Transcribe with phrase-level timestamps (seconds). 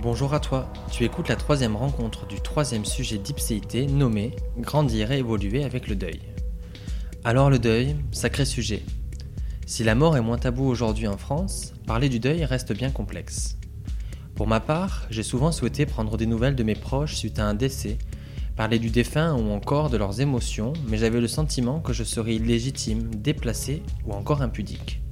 [0.00, 5.18] Bonjour à toi, tu écoutes la troisième rencontre du troisième sujet d'Ipséité nommé Grandir et
[5.18, 6.20] évoluer avec le deuil.
[7.24, 8.84] Alors le deuil, sacré sujet.
[9.66, 13.58] Si la mort est moins tabou aujourd'hui en France, parler du deuil reste bien complexe.
[14.36, 17.54] Pour ma part, j'ai souvent souhaité prendre des nouvelles de mes proches suite à un
[17.54, 17.98] décès,
[18.54, 22.36] parler du défunt ou encore de leurs émotions, mais j'avais le sentiment que je serais
[22.36, 25.02] illégitime, déplacé ou encore impudique.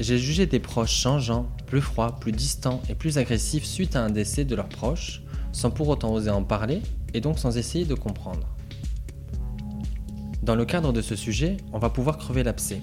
[0.00, 4.10] J'ai jugé des proches changeants, plus froids, plus distants et plus agressifs suite à un
[4.10, 6.82] décès de leurs proches, sans pour autant oser en parler
[7.14, 8.48] et donc sans essayer de comprendre.
[10.42, 12.80] Dans le cadre de ce sujet, on va pouvoir crever l'abcès.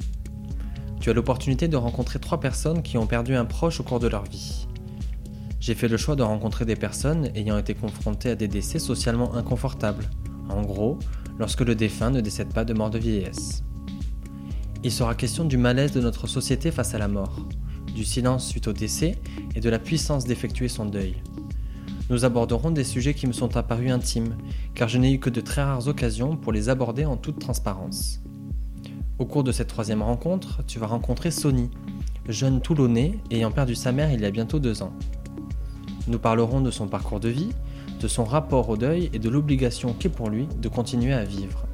[1.01, 4.07] Tu as l'opportunité de rencontrer trois personnes qui ont perdu un proche au cours de
[4.07, 4.67] leur vie.
[5.59, 9.35] J'ai fait le choix de rencontrer des personnes ayant été confrontées à des décès socialement
[9.35, 10.09] inconfortables,
[10.49, 10.97] en gros,
[11.37, 13.63] lorsque le défunt ne décède pas de mort de vieillesse.
[14.83, 17.45] Il sera question du malaise de notre société face à la mort,
[17.93, 19.19] du silence suite au décès
[19.53, 21.17] et de la puissance d'effectuer son deuil.
[22.09, 24.35] Nous aborderons des sujets qui me sont apparus intimes,
[24.73, 28.21] car je n'ai eu que de très rares occasions pour les aborder en toute transparence.
[29.19, 31.69] Au cours de cette troisième rencontre, tu vas rencontrer Sony,
[32.27, 34.93] jeune Toulonnais ayant perdu sa mère il y a bientôt deux ans.
[36.07, 37.51] Nous parlerons de son parcours de vie,
[37.99, 41.67] de son rapport au deuil et de l'obligation qu'est pour lui de continuer à vivre.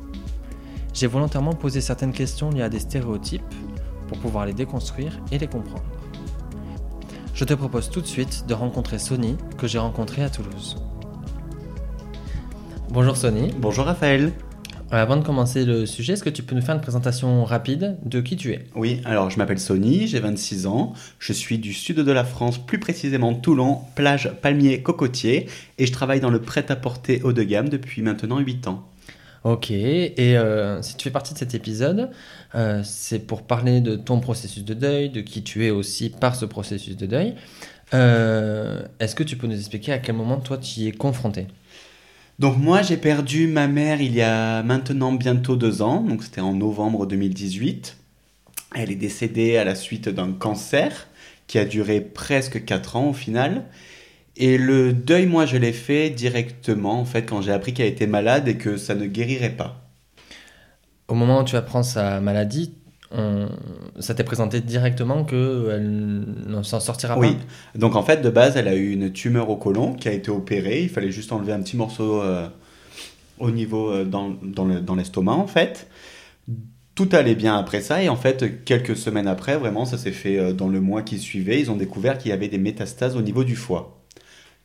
[0.98, 3.44] J'ai volontairement posé certaines questions liées à des stéréotypes
[4.08, 5.84] pour pouvoir les déconstruire et les comprendre.
[7.36, 10.84] Je te propose tout de suite de rencontrer Sony que j'ai rencontré à Toulouse.
[12.90, 13.54] Bonjour Sony.
[13.60, 14.34] Bonjour Raphaël.
[14.92, 18.00] Euh, avant de commencer le sujet, est-ce que tu peux nous faire une présentation rapide
[18.04, 18.66] de qui tu es?
[18.74, 22.58] Oui, alors je m'appelle Sony, j'ai 26 ans, je suis du sud de la France,
[22.58, 27.70] plus précisément Toulon, plage palmier cocotier, et je travaille dans le prêt-à-porter haut de gamme
[27.70, 28.90] depuis maintenant 8 ans.
[29.48, 32.10] Ok, et euh, si tu fais partie de cet épisode,
[32.54, 36.36] euh, c'est pour parler de ton processus de deuil, de qui tu es aussi par
[36.36, 37.34] ce processus de deuil.
[37.94, 41.48] Euh, Est-ce que tu peux nous expliquer à quel moment toi tu y es confronté?
[42.40, 46.42] Donc moi j'ai perdu ma mère il y a maintenant bientôt deux ans, donc c'était
[46.42, 47.96] en novembre 2018.
[48.76, 51.08] Elle est décédée à la suite d'un cancer
[51.48, 53.64] qui a duré presque quatre ans au final.
[54.40, 58.08] Et le deuil, moi, je l'ai fait directement, en fait, quand j'ai appris qu'elle était
[58.08, 59.90] malade et que ça ne guérirait pas.
[61.08, 62.74] Au moment où tu apprends sa maladie,
[63.12, 63.48] on-
[64.00, 68.58] ça t'est présenté directement qu'elle ne s'en sortira Oui, pas donc en fait, de base,
[68.58, 70.84] elle a eu une tumeur au côlon qui a été opérée.
[70.84, 72.48] Il fallait juste enlever un petit morceau euh,
[73.40, 75.88] au niveau euh, dans, dans le- dans l'estomac, en fait.
[76.96, 80.38] Tout allait bien après ça, et en fait, quelques semaines après, vraiment, ça s'est fait
[80.38, 81.60] euh, dans le mois qui suivait.
[81.60, 83.97] Ils ont découvert qu'il y avait des métastases au niveau du foie.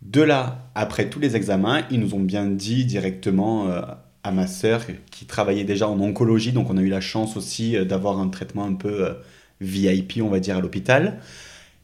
[0.03, 3.81] De là, après tous les examens, ils nous ont bien dit directement euh,
[4.25, 7.77] à ma sœur qui travaillait déjà en oncologie, donc on a eu la chance aussi
[7.77, 9.15] euh, d'avoir un traitement un peu euh,
[9.61, 11.19] VIP, on va dire, à l'hôpital.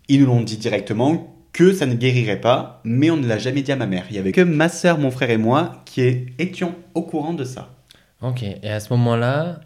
[0.08, 3.62] Ils nous l'ont dit directement que ça ne guérirait pas, mais on ne l'a jamais
[3.62, 4.04] dit à ma mère.
[4.10, 7.44] Il y avait que ma sœur, mon frère et moi qui étions au courant de
[7.44, 7.70] ça.
[8.22, 9.60] Ok, et à ce moment-là,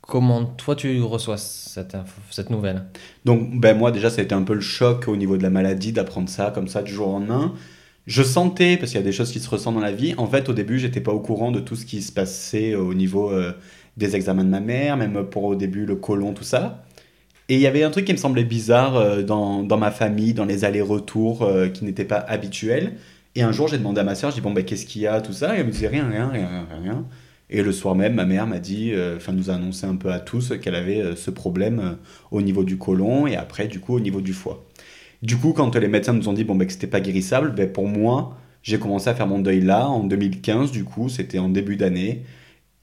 [0.00, 2.84] comment toi tu reçois cette, info- cette nouvelle?
[3.24, 5.50] Donc, ben moi, déjà, ça a été un peu le choc au niveau de la
[5.50, 7.54] maladie d'apprendre ça comme ça du jour au lendemain.
[8.06, 10.26] Je sentais, parce qu'il y a des choses qui se ressentent dans la vie, en
[10.26, 13.30] fait, au début, j'étais pas au courant de tout ce qui se passait au niveau
[13.30, 13.52] euh,
[13.96, 16.84] des examens de ma mère, même pour au début le côlon, tout ça.
[17.48, 20.34] Et il y avait un truc qui me semblait bizarre euh, dans, dans ma famille,
[20.34, 22.94] dans les allers-retours euh, qui n'étaient pas habituels.
[23.34, 25.06] Et un jour, j'ai demandé à ma soeur, j'ai dit, bon, ben, qu'est-ce qu'il y
[25.06, 25.56] a, tout ça?
[25.56, 27.06] Et elle me disait rien, rien, rien, rien, rien.
[27.50, 30.10] Et le soir même, ma mère m'a dit, euh, enfin, nous a annoncé un peu
[30.10, 31.92] à tous qu'elle avait euh, ce problème euh,
[32.30, 34.64] au niveau du côlon et après, du coup, au niveau du foie.
[35.24, 37.72] Du coup, quand les médecins nous ont dit bon, ben, que c'était pas guérissable, ben,
[37.72, 41.48] pour moi, j'ai commencé à faire mon deuil là, en 2015, du coup, c'était en
[41.48, 42.24] début d'année.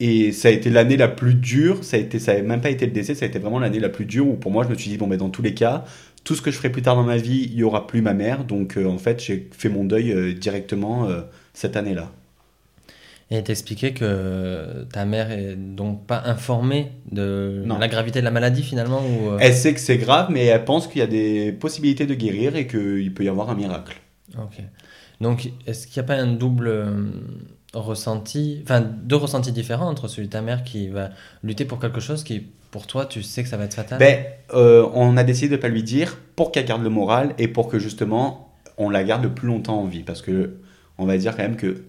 [0.00, 2.86] Et ça a été l'année la plus dure, ça a été, ça même pas été
[2.86, 4.74] le décès, ça a été vraiment l'année la plus dure où pour moi, je me
[4.74, 5.84] suis dit, bon, ben, dans tous les cas,
[6.24, 8.14] tout ce que je ferai plus tard dans ma vie, il y aura plus ma
[8.14, 8.44] mère.
[8.44, 11.22] Donc, euh, en fait, j'ai fait mon deuil euh, directement euh,
[11.54, 12.10] cette année-là.
[13.34, 17.78] Et t'expliquer que ta mère est donc pas informée de Non.
[17.78, 20.64] la gravité de la maladie finalement ou, euh, Elle sait que c'est grave, mais elle
[20.66, 23.96] pense qu'il y a des possibilités de guérir et qu'il peut y avoir un miracle.
[24.36, 24.58] Ok.
[25.22, 27.10] Donc, est-ce qu'il n'y a pas un double euh,
[27.72, 31.08] ressenti, enfin deux ressentis différents entre celui de ta mère qui va
[31.42, 33.98] lutter pour quelque chose qui, pour toi, tu sais que ça va être fatal?
[33.98, 37.48] Ben, euh, on a décidé de pas lui dire pour qu'elle garde le moral et
[37.48, 40.02] pour que justement on la garde le plus longtemps en vie.
[40.02, 40.58] Parce que
[40.98, 41.84] on va dire quand même que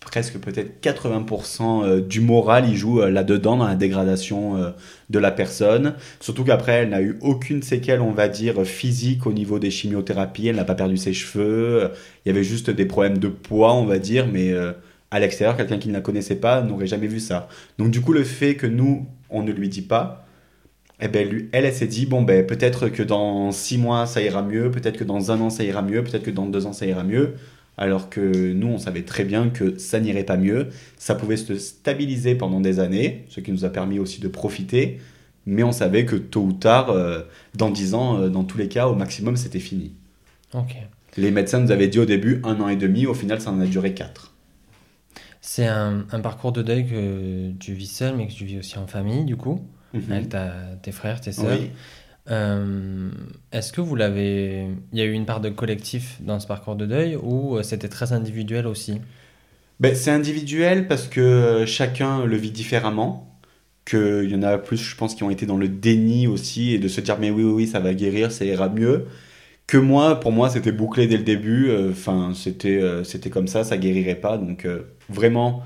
[0.00, 4.70] presque peut-être 80% euh, du moral il joue euh, là-dedans dans la dégradation euh,
[5.10, 5.94] de la personne.
[6.20, 10.48] Surtout qu'après elle n'a eu aucune séquelle, on va dire, physique au niveau des chimiothérapies.
[10.48, 11.90] Elle n'a pas perdu ses cheveux.
[12.24, 14.54] Il y avait juste des problèmes de poids, on va dire, mais
[15.10, 17.48] à l'extérieur, quelqu'un qui ne la connaissait pas n'aurait jamais vu ça.
[17.78, 20.26] Donc du coup, le fait que nous, on ne lui dit pas,
[21.00, 24.20] eh ben, lui, elle, elle s'est dit, bon, ben, peut-être que dans six mois, ça
[24.20, 26.72] ira mieux, peut-être que dans un an, ça ira mieux, peut-être que dans deux ans,
[26.72, 27.34] ça ira mieux.
[27.78, 30.68] Alors que nous, on savait très bien que ça n'irait pas mieux.
[30.98, 34.98] Ça pouvait se stabiliser pendant des années, ce qui nous a permis aussi de profiter.
[35.46, 37.22] Mais on savait que tôt ou tard, euh,
[37.54, 39.92] dans dix ans, euh, dans tous les cas, au maximum, c'était fini.
[40.54, 40.76] Ok.
[41.16, 43.60] Les médecins nous avaient dit au début un an et demi, au final, ça en
[43.60, 44.34] a duré quatre.
[45.40, 48.76] C'est un, un parcours de deuil que tu vis seul, mais que tu vis aussi
[48.78, 49.60] en famille, du coup,
[49.94, 50.12] Mhm.
[50.12, 50.52] avec ta-
[50.82, 51.58] tes frères, tes sœurs.
[51.58, 51.70] Oui.
[52.30, 53.10] Euh,
[53.52, 54.66] Est-ce que vous l'avez.
[54.92, 57.62] Il y a eu une part de collectif dans ce parcours de deuil ou euh,
[57.62, 59.00] c'était très individuel aussi?
[59.80, 63.24] Ben, c'est individuel parce que chacun le vit différemment.
[63.86, 66.78] Qu'il y en a plus, je pense, qui ont été dans le déni aussi et
[66.78, 69.06] de se dire mais oui, oui, oui, ça va guérir, ça ira mieux.
[69.66, 71.68] Que moi, pour moi, c'était bouclé dès le début.
[71.70, 74.38] euh, Enfin, c'était c'était comme ça, ça guérirait pas.
[74.38, 74.66] Donc
[75.08, 75.62] vraiment,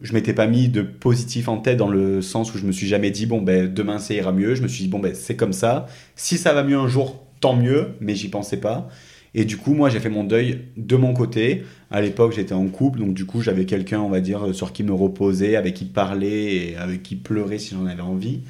[0.00, 2.86] je m'étais pas mis de positif en tête dans le sens où je me suis
[2.86, 4.54] jamais dit bon ben demain ça ira mieux.
[4.54, 5.86] Je me suis dit bon ben c'est comme ça.
[6.16, 7.88] Si ça va mieux un jour, tant mieux.
[8.00, 8.88] Mais j'y pensais pas.
[9.34, 11.64] Et du coup, moi, j'ai fait mon deuil de mon côté.
[11.90, 14.82] À l'époque, j'étais en couple, donc du coup, j'avais quelqu'un, on va dire, sur qui
[14.84, 18.40] me reposer, avec qui parler et avec qui pleurer si j'en avais envie.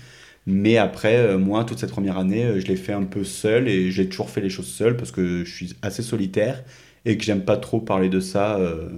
[0.47, 3.69] Mais après, euh, moi, toute cette première année, euh, je l'ai fait un peu seul
[3.69, 6.65] et j'ai toujours fait les choses seul parce que je suis assez solitaire
[7.05, 8.89] et que j'aime pas trop parler de ça, euh,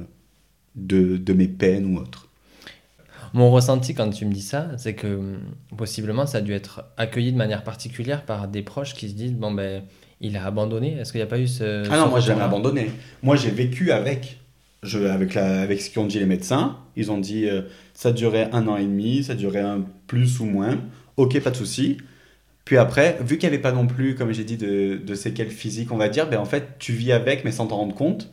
[0.76, 2.29] de, de mes peines ou autres.
[3.32, 5.40] Mon ressenti quand tu me dis ça, c'est que hum,
[5.76, 9.34] possiblement ça a dû être accueilli de manière particulière par des proches qui se disent
[9.34, 9.82] bon ben
[10.20, 10.98] il a abandonné.
[10.98, 11.84] Est-ce qu'il n'y a pas eu ce.
[11.90, 12.90] Ah non, ce moi, j'ai jamais abandonné.
[13.22, 14.38] Moi, j'ai vécu avec.
[14.82, 16.78] Je, avec, la, avec ce qu'ont dit les médecins.
[16.96, 17.62] Ils ont dit euh,
[17.92, 20.78] ça durait un an et demi, ça durait un plus ou moins.
[21.18, 21.98] Ok, pas de souci.
[22.64, 25.50] Puis après, vu qu'il n'y avait pas non plus, comme j'ai dit, de, de séquelles
[25.50, 28.30] physiques, on va dire, ben en fait, tu vis avec, mais sans t'en rendre compte.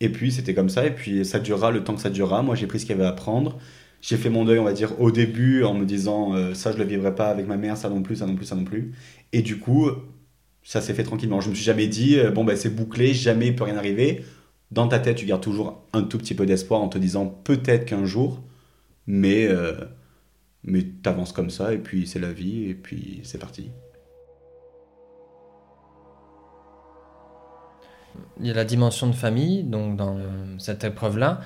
[0.00, 0.84] Et puis, c'était comme ça.
[0.84, 2.42] Et puis, ça durera le temps que ça durera.
[2.42, 3.58] Moi, j'ai pris ce qu'il y avait à prendre.
[4.06, 6.78] J'ai fait mon deuil, on va dire, au début, en me disant euh, ça, je
[6.78, 8.92] le vivrai pas avec ma mère, ça non plus, ça non plus, ça non plus.
[9.32, 9.90] Et du coup,
[10.62, 11.40] ça s'est fait tranquillement.
[11.40, 14.24] Je me suis jamais dit, euh, bon, ben, c'est bouclé, jamais il peut rien arriver.
[14.70, 17.84] Dans ta tête, tu gardes toujours un tout petit peu d'espoir en te disant peut-être
[17.84, 18.44] qu'un jour,
[19.08, 19.74] mais, euh,
[20.62, 23.72] mais t'avances comme ça, et puis c'est la vie, et puis c'est parti.
[28.38, 30.16] Il y a la dimension de famille, donc dans
[30.58, 31.40] cette épreuve-là,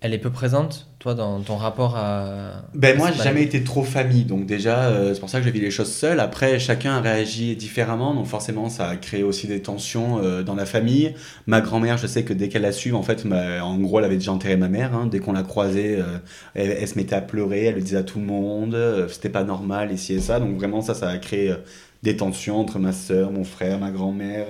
[0.00, 2.64] elle est peu présente, toi, dans ton rapport à.
[2.74, 5.50] Ben moi, j'ai jamais été trop famille, donc déjà, euh, c'est pour ça que je
[5.50, 6.20] vis les choses seul.
[6.20, 10.54] Après, chacun a réagi différemment, donc forcément, ça a créé aussi des tensions euh, dans
[10.54, 11.14] la famille.
[11.46, 14.04] Ma grand-mère, je sais que dès qu'elle a su, en fait, ma- en gros, elle
[14.04, 14.94] avait déjà enterré ma mère.
[14.94, 15.06] hein.
[15.06, 16.18] Dès qu'on l'a croisée, euh,
[16.54, 18.76] elle, elle se mettait à pleurer, elle le disait à tout le monde,
[19.08, 20.40] c'était pas normal, et ci et ça.
[20.40, 21.54] Donc vraiment, ça, ça a créé
[22.02, 24.46] des tensions entre ma soeur, mon frère, ma grand-mère.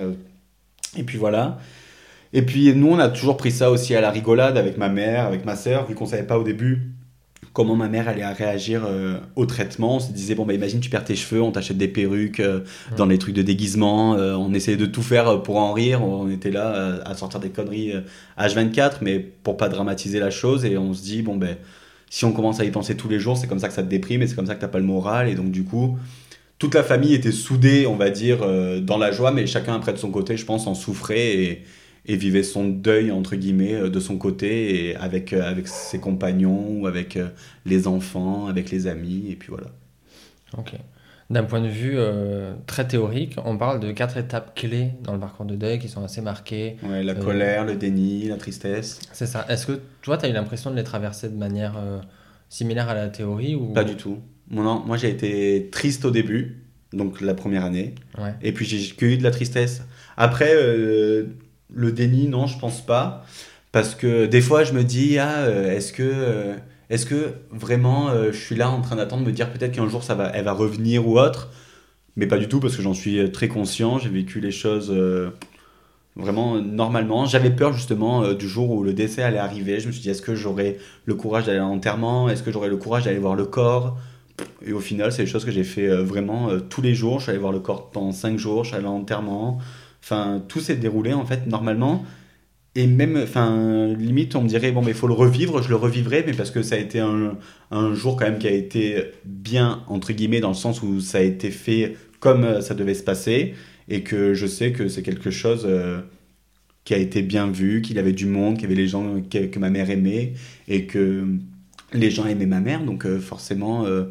[0.97, 1.57] et puis voilà.
[2.33, 5.25] Et puis nous, on a toujours pris ça aussi à la rigolade avec ma mère,
[5.25, 6.93] avec ma sœur, vu qu'on savait pas au début
[7.57, 9.95] comment ma mère allait réagir euh, au traitement.
[9.95, 12.59] On se disait, bon, bah, imagine, tu perds tes cheveux, on t'achète des perruques euh,
[12.97, 14.13] dans les trucs de déguisement.
[14.13, 16.03] euh, on essayait de tout faire pour en rire.
[16.03, 18.01] On était là à sortir des conneries euh,
[18.37, 20.65] H24, mais pour pas dramatiser la chose.
[20.65, 21.57] Et on se dit, bon, ben,
[22.11, 23.89] si on commence à y penser tous les jours, c'est comme ça que ça te
[23.89, 25.27] déprime et c'est comme ça que t'as pas le moral.
[25.27, 25.97] Et donc, du coup,
[26.59, 28.45] toute la famille était soudée, on va dire,
[28.81, 31.63] dans la joie, mais chacun après de son côté, je pense, en souffrait et,
[32.07, 35.99] et vivait son deuil, entre guillemets, euh, de son côté, et avec, euh, avec ses
[35.99, 37.27] compagnons, ou avec euh,
[37.65, 39.67] les enfants, avec les amis, et puis voilà.
[40.57, 40.73] Ok.
[41.29, 45.19] D'un point de vue euh, très théorique, on parle de quatre étapes clés dans le
[45.19, 46.77] parcours de deuil qui sont assez marquées.
[46.89, 49.01] Ouais, la Euh, colère, le déni, la tristesse.
[49.11, 49.45] C'est ça.
[49.49, 51.99] Est-ce que toi, tu as eu l'impression de les traverser de manière euh,
[52.47, 53.73] similaire à la théorie ou...
[53.73, 54.19] Pas du tout.
[54.49, 58.33] Moi, non, moi j'ai été triste au début, donc la première année, Ouais.
[58.41, 59.81] et puis j'ai eu de la tristesse.
[60.15, 60.53] Après,
[61.73, 63.25] le déni, non, je pense pas.
[63.71, 66.55] Parce que des fois, je me dis, ah, euh, est-ce que, euh,
[66.89, 70.03] est-ce que vraiment euh, je suis là en train d'attendre me dire peut-être qu'un jour
[70.03, 71.51] ça va, elle va revenir ou autre
[72.15, 73.99] Mais pas du tout, parce que j'en suis très conscient.
[73.99, 74.95] J'ai vécu les choses
[76.15, 77.25] vraiment normalement.
[77.25, 79.79] J'avais peur justement du jour où le décès allait arriver.
[79.79, 82.29] Je me suis dit, est-ce que j'aurais le courage d'aller à l'enterrement?
[82.29, 83.97] Est-ce que j'aurais le courage d'aller voir le corps?
[84.65, 87.19] Et au final, c'est des choses que j'ai fait vraiment tous les jours.
[87.19, 89.59] Je suis allé voir le corps pendant 5 jours, je suis allé à l'enterrement.
[90.09, 92.05] Enfin, tout s'est déroulé en fait normalement.
[92.75, 95.75] Et même, enfin, limite, on me dirait, bon, mais il faut le revivre, je le
[95.75, 99.83] revivrai, mais parce que ça a été un, jour quand même qui a été bien,
[99.87, 103.03] entre guillemets, dans le sens où ça a été fait comme euh, ça devait se
[103.03, 103.55] passer,
[103.89, 106.01] et que je sais que c'est quelque chose euh,
[106.85, 109.21] qui a été bien vu, qu'il y avait du monde, qu'il y avait les gens
[109.21, 110.33] que, ma mère aimait,
[110.67, 111.25] et que
[111.93, 114.05] les gens aimaient ma mère, donc euh, forcément, euh,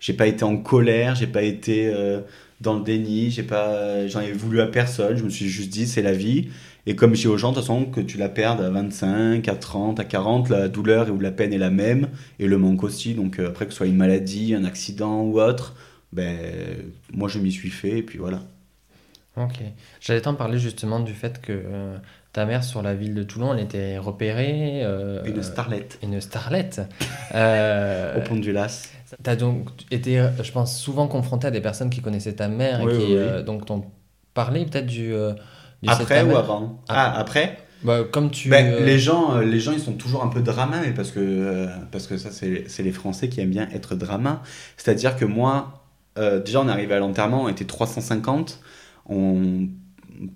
[0.00, 1.92] j'ai pas été en colère, j'ai pas été
[2.60, 5.86] dans le déni, j'ai pas, j'en ai voulu à personne, je me suis juste dit,
[5.86, 6.48] c'est la vie.
[6.86, 9.46] Et comme je dis aux gens, de toute façon, que tu la perdes à 25,
[9.46, 12.82] à 30, à 40, la douleur ou la peine est la même, et le manque
[12.82, 13.14] aussi.
[13.14, 15.74] Donc euh, après, que ce soit une maladie, un accident ou autre,
[16.12, 16.38] ben,
[17.12, 18.42] moi je m'y suis fait, et puis voilà.
[19.36, 19.60] Ok.
[20.00, 21.96] J'allais t'en parler justement du fait que euh,
[22.32, 24.80] ta mère sur la ville de Toulon, elle était repérée.
[24.84, 25.98] euh, Une starlette.
[26.02, 26.80] Une starlette.
[27.34, 28.90] Euh, Au pont du Las.
[29.22, 32.92] T'as donc été, je pense, souvent confronté à des personnes qui connaissaient ta mère Oui,
[32.92, 33.18] et qui oui, oui.
[33.18, 33.84] euh, donc t'ont
[34.34, 35.32] parlé peut-être du, euh,
[35.82, 36.82] du Après ou avant?
[36.88, 37.58] Ah, après?
[37.82, 38.48] Bah, Comme tu.
[38.50, 42.06] Ben, les, gens, les gens, ils sont toujours un peu drama, mais parce que, parce
[42.06, 44.42] que ça, c'est les Français qui aiment bien être drama.
[44.76, 45.84] C'est-à-dire que moi,
[46.44, 48.60] déjà, on est arrivé à l'enterrement, on était 350,
[49.08, 49.68] on,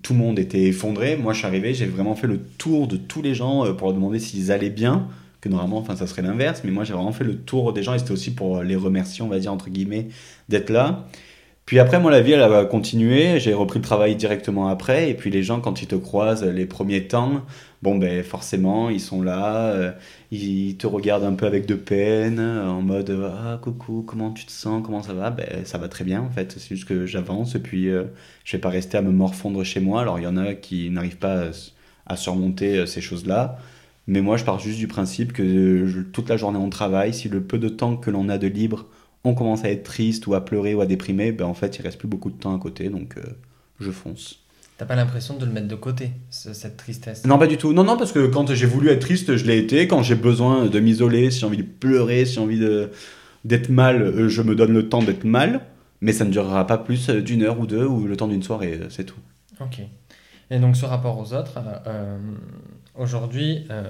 [0.01, 1.17] tout le monde était effondré.
[1.17, 3.87] Moi, je suis arrivé, j'ai vraiment fait le tour de tous les gens euh, pour
[3.87, 5.07] leur demander s'ils allaient bien,
[5.41, 7.93] que normalement, enfin, ça serait l'inverse, mais moi, j'ai vraiment fait le tour des gens
[7.93, 10.07] et c'était aussi pour les remercier, on va dire, entre guillemets,
[10.49, 11.07] d'être là.
[11.65, 13.39] Puis après, moi, la vie, elle a continué.
[13.39, 15.09] J'ai repris le travail directement après.
[15.09, 17.41] Et puis les gens, quand ils te croisent les premiers temps,
[17.81, 19.67] bon, ben forcément, ils sont là.
[19.71, 19.91] euh,
[20.31, 24.45] ils te regardent un peu avec de peine, euh, en mode Ah, coucou, comment tu
[24.45, 24.83] te sens?
[24.85, 25.31] Comment ça va?
[25.31, 26.53] Ben, ça va très bien, en fait.
[26.57, 27.55] C'est juste que j'avance.
[27.55, 28.05] Et puis, euh,
[28.43, 30.01] je vais pas rester à me morfondre chez moi.
[30.01, 31.45] Alors, il y en a qui n'arrivent pas
[32.07, 33.57] à, surmonter ces choses-là.
[34.07, 37.13] Mais moi, je pars juste du principe que toute la journée, on travaille.
[37.13, 38.85] Si le peu de temps que l'on a de libre
[39.23, 41.81] on commence à être triste ou à pleurer ou à déprimer, ben en fait, il
[41.81, 43.21] reste plus beaucoup de temps à côté, donc euh,
[43.79, 44.39] je fonce.
[44.77, 47.25] T'as pas l'impression de le mettre de côté, ce- cette tristesse?
[47.25, 47.73] Non, pas du tout.
[47.73, 49.87] Non, non, parce que quand j'ai voulu être triste, je l'ai été.
[49.87, 52.59] Quand j'ai besoin de m'isoler, si j'ai envie de pleurer, si j'ai envie
[53.45, 55.61] d'être mal, euh, je me donne le temps d'être mal.
[56.01, 58.43] Mais ça ne durera pas plus euh, d'une heure ou deux ou le temps d'une
[58.43, 59.19] soirée, c'est tout.
[59.61, 59.79] Ok.
[60.49, 62.17] Et donc ce rapport aux autres, euh,
[62.95, 63.87] aujourd'hui, euh,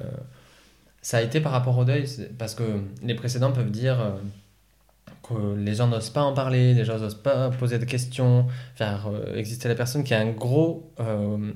[1.01, 2.05] ça a été par rapport au deuil,
[2.37, 2.63] parce que
[3.01, 4.11] les précédents peuvent dire euh,
[5.23, 9.07] que les gens n'osent pas en parler, les gens n'osent pas poser de questions, faire
[9.07, 11.51] euh, exister la personne qui a un gros euh,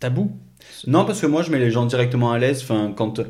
[0.00, 0.32] tabou.
[0.86, 2.62] Non, parce que moi, je mets les gens directement à l'aise.
[2.62, 3.20] Enfin, quand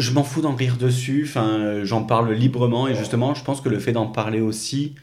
[0.00, 1.24] je m'en fous d'en rire dessus.
[1.28, 4.94] Enfin, euh, j'en parle librement et justement, je pense que le fait d'en parler aussi,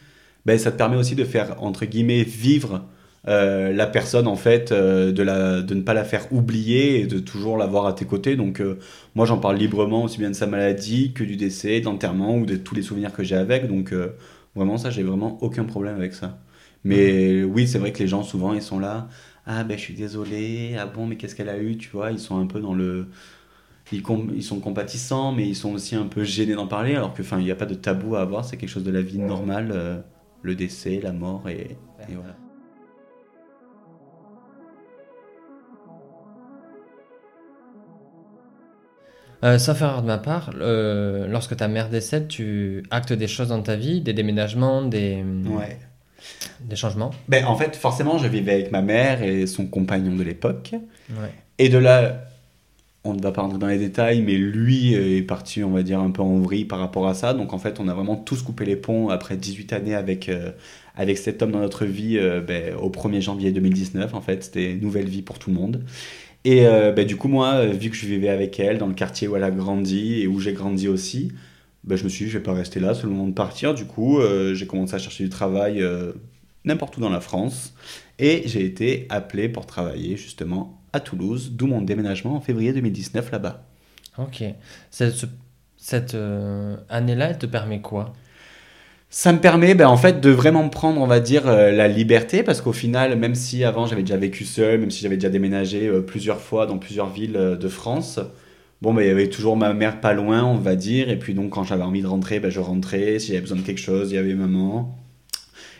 [0.44, 2.84] ben, ça te permet aussi de faire entre guillemets vivre
[3.26, 7.06] euh, la personne en fait, euh, de la, de ne pas la faire oublier et
[7.06, 8.36] de toujours l'avoir à tes côtés.
[8.36, 8.78] Donc, euh,
[9.14, 12.46] moi, j'en parle librement aussi bien de sa maladie que du décès, de l'enterrement ou
[12.46, 13.66] de tous les souvenirs que j'ai avec.
[13.66, 13.92] Donc,
[14.54, 16.38] vraiment, ça, j'ai vraiment aucun problème avec ça.
[16.84, 19.08] Mais oui, c'est vrai que les gens souvent ils sont là.
[19.44, 22.20] Ah ben je suis désolé, ah bon mais qu'est-ce qu'elle a eu, tu vois, ils
[22.20, 23.08] sont un peu dans le...
[23.90, 27.14] Ils, com- ils sont compatissants, mais ils sont aussi un peu gênés d'en parler, alors
[27.14, 29.00] que enfin il n'y a pas de tabou à avoir, c'est quelque chose de la
[29.00, 30.04] vie normale,
[30.42, 31.76] le décès, la mort, et,
[32.08, 32.36] et voilà.
[39.44, 43.48] Euh, sauf erreur de ma part, euh, lorsque ta mère décède, tu actes des choses
[43.48, 45.78] dans ta vie, des déménagements, des, Ouais.
[46.60, 47.10] des changements.
[47.28, 50.72] Ben en fait, forcément, je vivais avec ma mère et son compagnon de l'époque,
[51.10, 51.30] Ouais.
[51.58, 52.24] et de là,
[53.04, 55.84] on ne va pas rentrer dans les détails, mais lui euh, est parti, on va
[55.84, 58.16] dire, un peu en vrille par rapport à ça, donc en fait, on a vraiment
[58.16, 60.28] tous coupé les ponts après 18 années avec...
[60.28, 60.50] euh,
[61.00, 64.14] avec cet homme dans notre vie euh, ben, au 1er janvier 2019.
[64.14, 65.84] En fait, c'était une nouvelle vie pour tout le monde.
[66.44, 68.94] Et euh, ben, du coup, moi, euh, vu que je vivais avec elle dans le
[68.94, 71.32] quartier où elle a grandi et où j'ai grandi aussi,
[71.84, 73.74] ben, je me suis dit, je vais pas rester là, c'est le moment de partir.
[73.74, 75.84] Du coup, euh, j'ai commencé à chercher du travail
[76.64, 77.74] n'importe où dans la France.
[78.18, 83.30] Et j'ai été appelé pour travailler justement à Toulouse, d'où mon déménagement en février 2019
[83.30, 83.64] là-bas.
[84.18, 84.42] Ok.
[84.90, 85.26] Cette, ce-
[85.76, 86.16] cette
[86.88, 88.14] année-là, elle te permet quoi?
[89.10, 92.42] Ça me permet ben, en fait de vraiment prendre, on va dire, euh, la liberté,
[92.42, 95.88] parce qu'au final, même si avant j'avais déjà vécu seul, même si j'avais déjà déménagé
[95.88, 98.20] euh, plusieurs fois dans plusieurs villes euh, de France,
[98.82, 101.32] bon, ben, il y avait toujours ma mère pas loin, on va dire, et puis
[101.32, 104.12] donc quand j'avais envie de rentrer, ben, je rentrais, si j'avais besoin de quelque chose,
[104.12, 104.94] il y avait maman.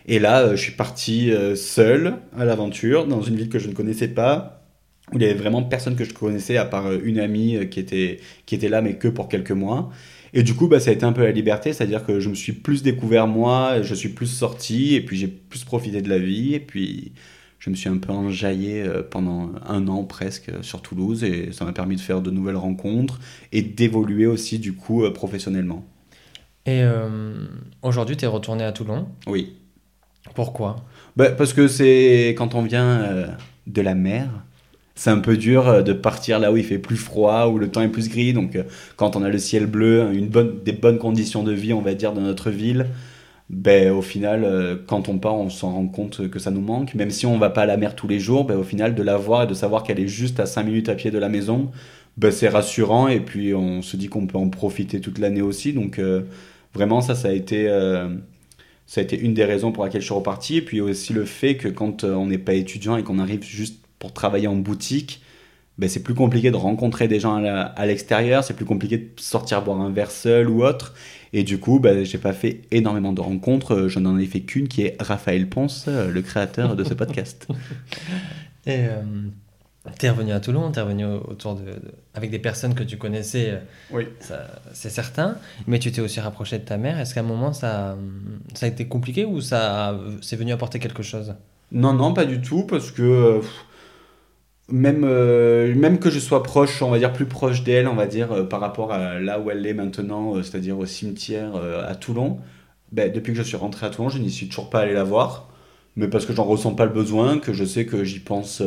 [0.06, 4.08] Et là, je suis parti seul à l'aventure, dans une ville que je ne connaissais
[4.08, 4.62] pas,
[5.12, 8.20] où il y avait vraiment personne que je connaissais, à part une amie qui était,
[8.46, 9.90] qui était là, mais que pour quelques mois.
[10.34, 12.34] Et du coup, bah, ça a été un peu la liberté, c'est-à-dire que je me
[12.34, 16.18] suis plus découvert moi, je suis plus sorti, et puis j'ai plus profité de la
[16.18, 17.12] vie, et puis
[17.58, 21.50] je me suis un peu enjaillé euh, pendant un an presque euh, sur Toulouse, et
[21.52, 23.18] ça m'a permis de faire de nouvelles rencontres,
[23.52, 25.84] et d'évoluer aussi du coup euh, professionnellement.
[26.66, 27.46] Et euh,
[27.82, 29.08] aujourd'hui, tu es retourné à Toulon?
[29.26, 29.54] Oui.
[30.34, 30.76] Pourquoi?
[31.16, 33.26] Bah, parce que c'est quand on vient euh,
[33.66, 34.28] de la mer,
[34.98, 37.68] c'est un peu dur euh, de partir là où il fait plus froid, où le
[37.68, 38.32] temps est plus gris.
[38.32, 38.64] Donc, euh,
[38.96, 41.94] quand on a le ciel bleu, une bonne, des bonnes conditions de vie, on va
[41.94, 42.86] dire, dans notre ville,
[43.48, 46.96] ben, au final, euh, quand on part, on s'en rend compte que ça nous manque.
[46.96, 49.02] Même si on va pas à la mer tous les jours, ben, au final, de
[49.04, 51.28] la voir et de savoir qu'elle est juste à 5 minutes à pied de la
[51.28, 51.70] maison,
[52.16, 53.06] ben, c'est rassurant.
[53.06, 55.72] Et puis, on se dit qu'on peut en profiter toute l'année aussi.
[55.74, 56.00] Donc,
[56.74, 57.68] vraiment, ça, ça a été.
[58.86, 60.56] ça a été une des raisons pour laquelle je suis reparti.
[60.56, 63.87] Et puis aussi le fait que quand on n'est pas étudiant et qu'on arrive juste
[63.98, 65.22] pour travailler en boutique,
[65.78, 69.62] ben, c'est plus compliqué de rencontrer des gens à l'extérieur, c'est plus compliqué de sortir
[69.62, 70.92] boire un verre seul ou autre.
[71.32, 74.66] Et du coup, ben, j'ai pas fait énormément de rencontres, je n'en ai fait qu'une
[74.66, 77.46] qui est Raphaël Ponce, le créateur de ce podcast.
[78.66, 79.02] Et euh,
[79.98, 81.62] tu es revenu à Toulon, tu es revenu autour de,
[82.12, 83.58] avec des personnes que tu connaissais, euh,
[83.92, 84.06] oui.
[84.72, 85.36] c'est certain,
[85.66, 86.98] mais tu t'es aussi rapproché de ta mère.
[86.98, 87.96] Est-ce qu'à un moment ça,
[88.54, 91.34] ça a été compliqué ou ça c'est venu apporter quelque chose?
[91.70, 93.40] Non, non, pas du tout, parce que euh,
[94.70, 95.00] même,
[95.74, 98.60] même que je sois proche, on va dire plus proche d'elle, on va dire, par
[98.60, 102.38] rapport à là où elle est maintenant, c'est-à-dire au cimetière à Toulon,
[102.92, 105.04] ben, depuis que je suis rentré à Toulon, je n'y suis toujours pas allé la
[105.04, 105.48] voir,
[105.96, 108.62] mais parce que j'en ressens pas le besoin, que je sais que j'y pense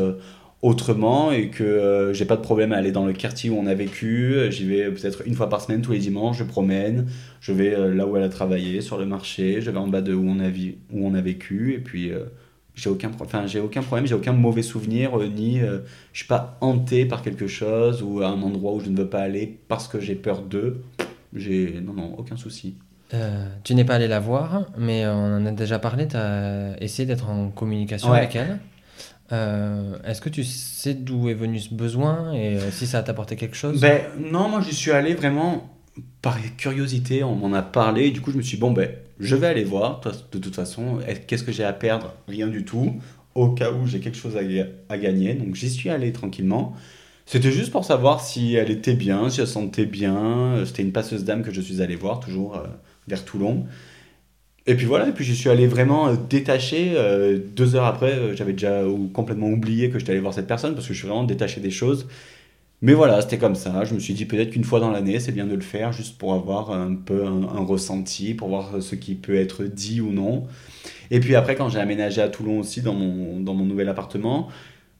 [0.62, 3.66] autrement et que euh, j'ai pas de problème à aller dans le quartier où on
[3.66, 4.36] a vécu.
[4.50, 7.08] J'y vais peut-être une fois par semaine, tous les dimanches, je promène,
[7.40, 10.02] je vais euh, là où elle a travaillé, sur le marché, je vais en bas
[10.02, 11.74] de où on a, où on a vécu.
[11.74, 12.26] Et puis euh,
[12.76, 15.82] j'ai aucun, enfin, j'ai aucun problème, j'ai aucun mauvais souvenir, ni je
[16.14, 19.22] suis pas hanté par quelque chose ou à un endroit où je ne veux pas
[19.22, 20.84] aller parce que j'ai peur d'eux.
[21.34, 22.76] J'ai, non, non, aucun souci.
[23.64, 27.06] tu n'es pas allé la voir, mais on en a déjà parlé, tu as essayé
[27.06, 28.60] d'être en communication avec elle.
[29.32, 33.12] Euh, est-ce que tu sais d'où est venu ce besoin et euh, si ça t'a
[33.12, 33.80] apporté quelque chose?
[33.80, 35.70] Ben, Non, moi j'y suis allé vraiment
[36.22, 38.90] par curiosité, on m'en a parlé, et du coup je me suis dit, bon, ben,
[39.22, 40.02] je vais aller voir,
[40.32, 42.14] de toute façon, qu'est-ce que j'ai à perdre?
[42.28, 43.00] Rien du tout,
[43.36, 44.38] au cas où j'ai quelque chose
[44.90, 46.76] à, gagner, donc j'y suis allé tranquillement.
[47.26, 51.24] C'était juste pour savoir si elle était bien, si elle sentait bien, c'était une passeuse
[51.24, 52.68] d'âme que je suis allé voir, toujours euh,
[53.08, 53.66] vers Toulon.
[54.68, 56.94] Et puis voilà, et puis je suis allé vraiment euh, détaché.
[56.96, 60.76] Euh, deux heures après, euh, j'avais déjà complètement oublié que j'étais allé voir cette personne
[60.76, 62.08] parce que je suis vraiment détaché des choses.
[62.82, 63.84] Mais voilà, c'était comme ça.
[63.84, 66.18] Je me suis dit peut-être qu'une fois dans l'année, c'est bien de le faire juste
[66.18, 70.48] pour avoir un peu un, ressenti, pour voir ce qui peut être dit ou non.
[71.12, 74.50] Et puis après, quand j'ai aménagé à Toulon aussi, dans mon, dans mon nouvel appartement,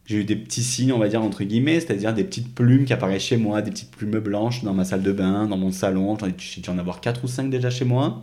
[0.06, 2.94] j'ai eu des petits signes, on va dire, entre guillemets, c'est-à-dire des petites plumes qui
[2.94, 6.18] apparaissent chez moi, des petites plumes blanches dans ma salle de bain, dans mon salon.
[6.38, 8.22] J'ai dû en avoir quatre ou cinq déjà chez moi.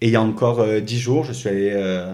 [0.00, 2.12] Et il y a encore euh, dix jours, je suis allé euh,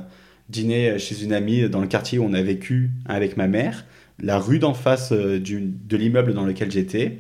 [0.49, 3.85] dîner chez une amie dans le quartier où on a vécu avec ma mère,
[4.21, 7.19] la rue d'en face euh, de l'immeuble dans lequel j'étais.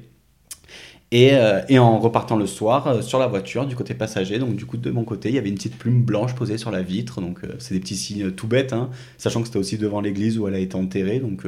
[1.11, 1.31] Et,
[1.71, 4.91] et, en repartant le soir sur la voiture du côté passager, donc du coup de
[4.91, 7.23] mon côté, il y avait une petite plume blanche posée sur la vitre.
[7.23, 10.47] Donc c'est des petits signes tout bêtes, hein, sachant que c'était aussi devant l'église où
[10.47, 11.19] elle a été enterrée.
[11.19, 11.45] Donc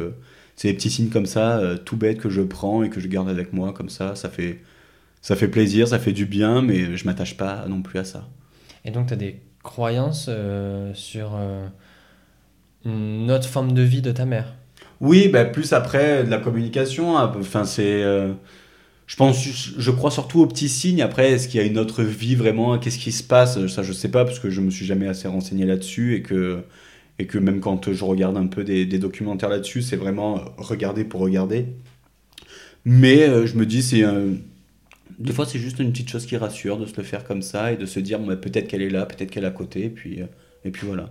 [0.56, 3.28] c'est des petits signes comme ça, tout bêtes que je prends et que je garde
[3.28, 4.14] avec moi comme ça.
[4.14, 4.62] Ça fait,
[5.20, 8.26] ça fait plaisir, ça fait du bien, mais je m'attache pas non plus à ça.
[8.84, 11.66] Et donc, tu as des croyances euh, sur euh,
[12.84, 14.54] une autre forme de vie de ta mère?
[15.00, 17.16] Oui, bah, plus après de la communication.
[17.16, 18.02] Enfin, c'est.
[18.02, 18.32] Euh,
[19.06, 21.02] je pense, je crois surtout aux petits signes.
[21.02, 22.78] Après, est-ce qu'il y a une autre vie vraiment?
[22.78, 23.66] Qu'est-ce qui se passe?
[23.66, 26.62] Ça, je sais pas, parce que je me suis jamais assez renseigné là-dessus et que,
[27.18, 31.20] et que même quand je regarde un peu des, documentaires là-dessus, c'est vraiment regarder pour
[31.20, 31.66] regarder.
[32.84, 34.04] Mais je me dis, c'est
[35.20, 37.72] des fois, c'est juste une petite chose qui rassure de se le faire comme ça
[37.72, 39.90] et de se dire bah, peut-être qu'elle est là, peut-être qu'elle est à côté, et
[39.90, 40.26] puis, euh,
[40.64, 41.10] et puis voilà.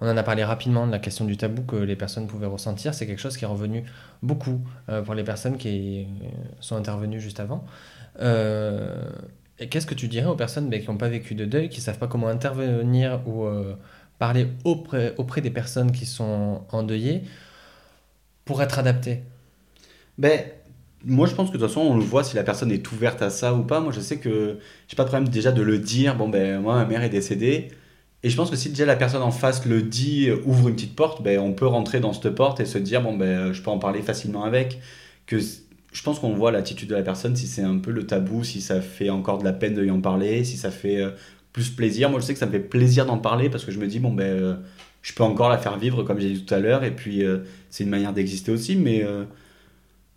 [0.00, 2.94] On en a parlé rapidement de la question du tabou que les personnes pouvaient ressentir.
[2.94, 3.84] C'est quelque chose qui est revenu
[4.22, 6.26] beaucoup euh, pour les personnes qui euh,
[6.60, 7.64] sont intervenues juste avant.
[8.20, 11.78] et qu'est-ce que tu dirais aux personnes bah, qui n'ont pas vécu de deuil, qui
[11.78, 13.46] ne savent pas comment intervenir ou
[14.18, 17.22] parler auprès, auprès des personnes qui sont endeuillées
[18.44, 19.22] pour être adapté
[20.18, 20.42] ben,
[21.04, 23.22] moi, je pense que de toute façon, on le voit si la personne est ouverte
[23.22, 23.80] à ça ou pas.
[23.80, 26.14] Moi, je sais que j'ai pas de problème déjà de le dire.
[26.14, 27.68] Bon, ben, moi, ma mère est décédée.
[28.22, 30.94] Et je pense que si déjà la personne en face le dit, ouvre une petite
[30.94, 33.70] porte, ben, on peut rentrer dans cette porte et se dire, bon, ben, je peux
[33.70, 34.78] en parler facilement avec.
[35.26, 35.38] Que
[35.92, 38.60] je pense qu'on voit l'attitude de la personne, si c'est un peu le tabou, si
[38.60, 41.10] ça fait encore de la peine de lui en parler, si ça fait euh,
[41.52, 42.10] plus plaisir.
[42.10, 43.98] Moi, je sais que ça me fait plaisir d'en parler parce que je me dis,
[43.98, 44.54] bon, ben, euh,
[45.02, 46.84] je peux encore la faire vivre comme j'ai dit tout à l'heure.
[46.84, 47.38] Et puis, euh,
[47.70, 48.76] c'est une manière d'exister aussi.
[48.76, 49.04] Mais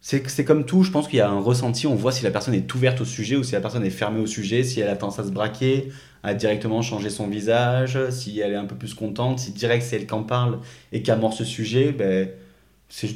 [0.05, 2.53] c'est comme tout, je pense qu'il y a un ressenti, on voit si la personne
[2.53, 4.97] est ouverte au sujet ou si la personne est fermée au sujet, si elle a
[4.97, 8.93] tendance à se braquer, à directement changer son visage, si elle est un peu plus
[8.95, 10.59] contente, si direct c'est elle qui en parle
[10.91, 12.27] et qui amorce ce sujet, ben,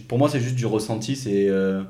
[0.08, 1.84] pour moi c'est juste du ressenti, c'est euh,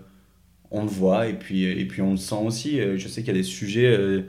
[0.71, 2.81] on le voit et puis, et puis on le sent aussi.
[2.81, 4.23] Euh, je sais qu'il y a des sujets, euh,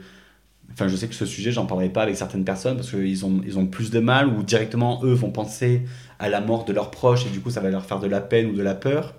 [0.71, 3.41] enfin je sais que ce sujet j'en parlerai pas avec certaines personnes parce qu'ils ont,
[3.43, 5.81] ils ont plus de mal ou directement eux vont penser
[6.19, 8.21] à la mort de leurs proches et du coup ça va leur faire de la
[8.21, 9.15] peine ou de la peur.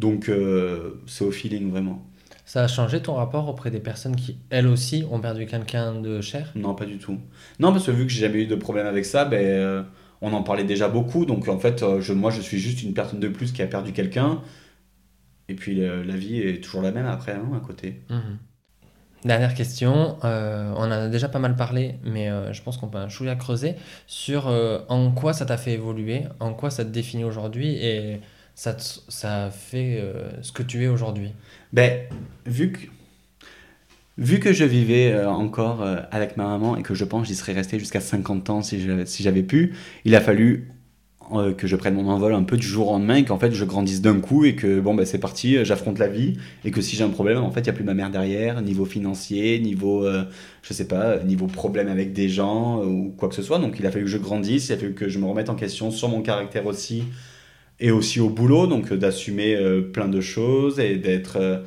[0.00, 2.02] Donc euh, c'est au feeling vraiment.
[2.46, 6.20] Ça a changé ton rapport auprès des personnes qui, elles aussi, ont perdu quelqu'un de
[6.20, 6.50] cher?
[6.56, 7.18] Non, pas du tout.
[7.60, 9.82] Non, parce que vu que j'ai jamais eu de problème avec ça, ben, euh,
[10.20, 11.26] on en parlait déjà beaucoup.
[11.26, 13.66] Donc en fait, euh, je, moi, je suis juste une personne de plus qui a
[13.66, 14.40] perdu quelqu'un.
[15.48, 18.02] Et puis la vie est toujours la même après, hein, à côté.
[18.08, 18.38] Mhm.
[19.24, 22.98] Dernière question, euh, on en a déjà pas mal parlé, mais je pense qu'on peut
[22.98, 23.74] un chouïa creuser
[24.06, 24.46] sur
[24.88, 27.74] en quoi ça t'a fait évoluer, en quoi ça te définit aujourd'hui?
[27.84, 28.20] Et
[28.60, 28.76] ça,
[29.08, 30.04] ça fait
[30.42, 31.32] ce que tu es aujourd'hui.
[31.72, 32.02] Ben,
[32.44, 32.80] vu que,
[34.18, 37.34] vu que je vivais euh, encore euh, avec ma maman et que je pense j'y
[37.34, 39.72] serais resté jusqu'à 50 ans si j'avais pu,
[40.04, 40.68] il a fallu
[41.32, 43.52] euh, que je prenne mon envol un peu du jour au lendemain et qu'en fait
[43.52, 46.70] je grandisse d'un coup et que bon ben c'est parti, euh, j'affronte la vie et
[46.70, 48.84] que si j'ai un problème en fait il n'y a plus ma mère derrière, niveau
[48.84, 50.24] financier, niveau euh,
[50.62, 53.58] je sais pas, niveau problème avec des gens euh, ou quoi que ce soit.
[53.58, 55.54] Donc il a fallu que je grandisse, il a fallu que je me remette en
[55.54, 57.04] question sur mon caractère aussi
[57.80, 61.58] et aussi au boulot, donc euh, d'assumer euh, plein de choses et d'être euh,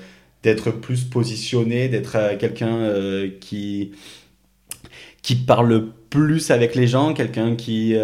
[0.43, 2.91] d'être plus positionné, d'être quelqu'un
[3.39, 3.91] qui
[5.21, 7.95] qui parle plus avec les gens, quelqu'un qui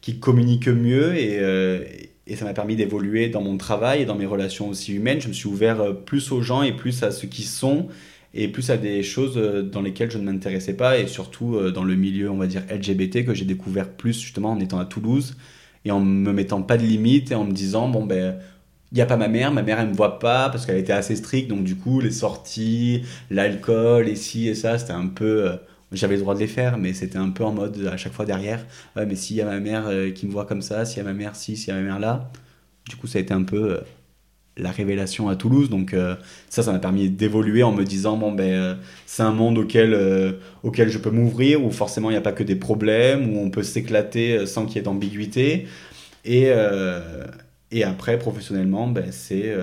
[0.00, 4.68] qui communique mieux et ça m'a permis d'évoluer dans mon travail et dans mes relations
[4.68, 5.20] aussi humaines.
[5.20, 7.86] Je me suis ouvert plus aux gens et plus à ce qui sont
[8.34, 11.94] et plus à des choses dans lesquelles je ne m'intéressais pas et surtout dans le
[11.94, 15.36] milieu, on va dire LGBT que j'ai découvert plus justement en étant à Toulouse
[15.84, 18.38] et en me mettant pas de limites et en me disant bon ben
[18.90, 20.92] il n'y a pas ma mère, ma mère elle me voit pas parce qu'elle était
[20.92, 25.48] assez stricte donc du coup les sorties, l'alcool et ci et ça c'était un peu
[25.48, 25.56] euh,
[25.92, 28.24] j'avais le droit de les faire mais c'était un peu en mode à chaque fois
[28.24, 28.64] derrière
[28.96, 31.00] ouais mais s'il y a ma mère euh, qui me voit comme ça, s'il y
[31.00, 32.30] a ma mère ci, s'il y a ma mère là
[32.88, 33.80] du coup ça a été un peu euh,
[34.58, 35.70] la révélation à Toulouse.
[35.70, 36.16] Donc euh,
[36.48, 38.74] ça ça m'a permis d'évoluer en me disant bon ben euh,
[39.06, 42.32] c'est un monde auquel euh, auquel je peux m'ouvrir où forcément il n'y a pas
[42.32, 45.66] que des problèmes où on peut s'éclater sans qu'il y ait d'ambiguïté.
[46.24, 46.50] Et
[47.70, 49.54] et après professionnellement ben c'est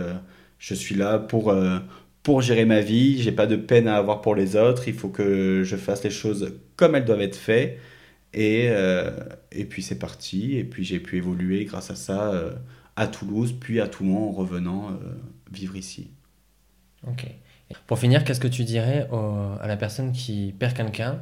[0.58, 1.54] je suis là pour
[2.24, 3.22] pour gérer ma vie.
[3.22, 4.88] J'ai pas de peine à avoir pour les autres.
[4.88, 7.78] Il faut que je fasse les choses comme elles doivent être faites.
[8.34, 8.70] Et
[9.52, 10.58] et puis c'est parti.
[10.58, 12.34] Et puis j'ai pu évoluer grâce à ça
[12.96, 14.96] à Toulouse puis à Toulon en revenant euh,
[15.52, 16.10] vivre ici
[17.08, 17.26] Ok.
[17.88, 21.20] Pour finir, qu'est-ce que tu dirais au- à la personne qui perd quelqu'un?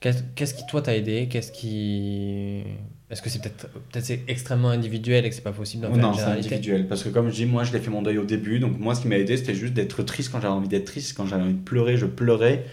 [0.00, 1.26] Qu'est-ce qui toi t'a aidé?
[1.28, 2.62] Qu'est-ce qui
[3.10, 6.02] est-ce que c'est peut-être peut-être c'est extrêmement individuel et que c'est pas possible d'en faire
[6.02, 6.86] Non, c'est individuel.
[6.86, 8.58] Parce que comme je dis, moi, je l'ai fait mon deuil au début.
[8.58, 11.16] Donc moi, ce qui m'a aidé, c'était juste d'être triste quand j'avais envie d'être triste.
[11.16, 12.66] Quand j'avais envie de pleurer, je pleurais.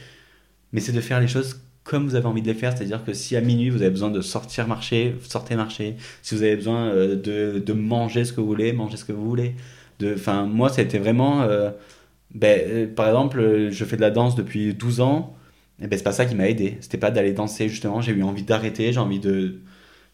[0.74, 2.76] Mais c'est de faire les choses comme vous avez envie de les faire.
[2.76, 5.96] C'est-à-dire que si à minuit, vous avez besoin de sortir marcher, sortez marcher.
[6.22, 9.12] Si vous avez besoin euh, de, de manger ce que vous voulez, mangez ce que
[9.12, 9.56] vous voulez.
[10.04, 11.44] Enfin, moi, c'était vraiment...
[11.44, 11.72] euh,
[12.34, 15.36] ben, euh, par exemple, je fais de la danse depuis 12 ans.
[15.82, 16.78] Et ben, c'est pas ça qui m'a aidé.
[16.82, 18.02] C'était pas d'aller danser, justement.
[18.02, 19.60] J'ai eu envie d'arrêter, j'ai envie de...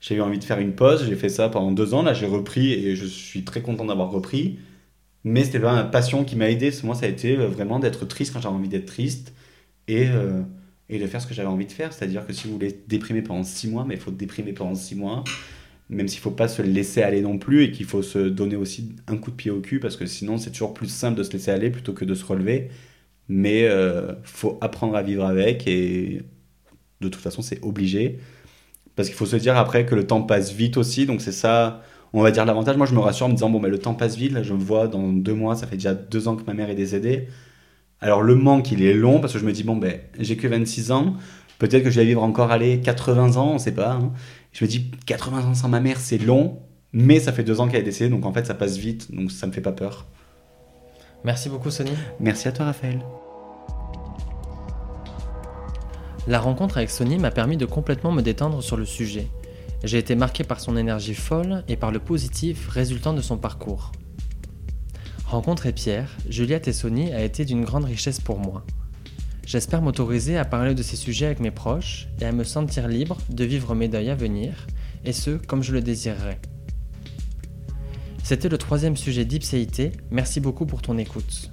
[0.01, 2.25] J'ai eu envie de faire une pause, j'ai fait ça pendant deux ans, là j'ai
[2.25, 4.59] repris et je suis très content d'avoir repris.
[5.25, 8.33] Mais c'était pas ma passion qui m'a aidé, moi ça a été vraiment d'être triste
[8.33, 9.33] quand j'avais envie d'être triste
[9.89, 10.07] et,
[10.89, 11.93] et de faire ce que j'avais envie de faire.
[11.93, 14.95] C'est-à-dire que si vous voulez déprimer pendant six mois, mais il faut déprimer pendant six
[14.95, 15.23] mois,
[15.89, 18.95] même s'il faut pas se laisser aller non plus et qu'il faut se donner aussi
[19.07, 21.31] un coup de pied au cul parce que sinon c'est toujours plus simple de se
[21.31, 22.69] laisser aller plutôt que de se relever.
[23.27, 26.21] Mais euh, faut apprendre à vivre avec et
[27.01, 28.19] de toute façon c'est obligé.
[28.95, 31.83] Parce qu'il faut se dire après que le temps passe vite aussi, donc c'est ça,
[32.11, 32.75] on va dire l'avantage.
[32.75, 34.53] Moi, je me rassure en me disant, bon, mais le temps passe vite, là, je
[34.53, 37.27] me vois dans deux mois, ça fait déjà deux ans que ma mère est décédée.
[38.01, 40.47] Alors, le manque, il est long, parce que je me dis, bon, ben, j'ai que
[40.47, 41.15] 26 ans,
[41.57, 43.91] peut-être que je vais vivre encore, aller 80 ans, on sait pas.
[43.91, 44.13] hein.
[44.53, 46.59] Je me dis, 80 ans sans ma mère, c'est long,
[46.93, 49.31] mais ça fait deux ans qu'elle est décédée, donc en fait, ça passe vite, donc
[49.31, 50.05] ça me fait pas peur.
[51.25, 51.91] Merci beaucoup Sony.
[52.21, 53.01] Merci à toi, Raphaël.
[56.27, 59.27] La rencontre avec Sony m'a permis de complètement me détendre sur le sujet.
[59.83, 63.91] J'ai été marqué par son énergie folle et par le positif résultant de son parcours.
[65.29, 68.65] Rencontrer Pierre, Juliette et Sony a été d'une grande richesse pour moi.
[69.45, 73.15] J'espère m'autoriser à parler de ces sujets avec mes proches et à me sentir libre
[73.29, 74.65] de vivre mes deuils à venir,
[75.05, 76.39] et ce, comme je le désirerais.
[78.23, 81.51] C'était le troisième sujet d'Ipséité, merci beaucoup pour ton écoute.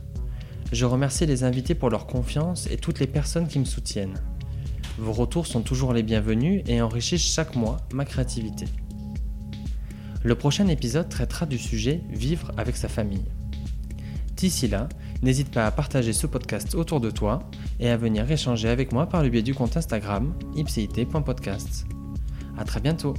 [0.72, 4.22] Je remercie les invités pour leur confiance et toutes les personnes qui me soutiennent.
[4.96, 8.64] Vos retours sont toujours les bienvenus et enrichissent chaque mois ma créativité.
[10.22, 13.26] Le prochain épisode traitera du sujet Vivre avec sa famille.
[14.36, 14.88] D'ici là,
[15.22, 17.48] n'hésite pas à partager ce podcast autour de toi
[17.80, 21.86] et à venir échanger avec moi par le biais du compte Instagram ipcit.podcast.
[22.58, 23.14] A très bientôt